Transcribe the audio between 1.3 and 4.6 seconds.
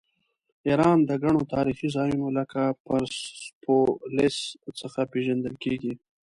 تاریخي ځایونو لکه پرسپولیس